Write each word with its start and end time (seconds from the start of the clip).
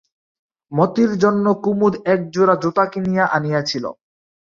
মতির 0.71 1.11
জন্য 1.17 1.45
কুমুদ 1.63 1.93
একজোড়া 2.05 2.55
জুতা 2.63 2.85
কিনিয়া 2.93 3.25
আনিয়াছিল। 3.27 3.85